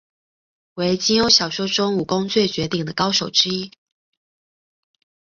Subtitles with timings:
[0.73, 3.71] 为金庸小说中武功最绝顶的高手之一。